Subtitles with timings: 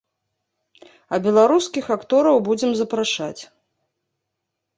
[1.13, 3.41] А беларускіх актораў будзем запрашаць.